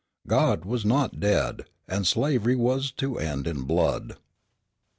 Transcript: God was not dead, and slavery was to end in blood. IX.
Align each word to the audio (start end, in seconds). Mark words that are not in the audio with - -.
God 0.25 0.65
was 0.65 0.83
not 0.83 1.19
dead, 1.19 1.65
and 1.87 2.07
slavery 2.07 2.55
was 2.55 2.89
to 2.93 3.19
end 3.19 3.45
in 3.45 3.65
blood. 3.65 4.13
IX. 4.13 4.19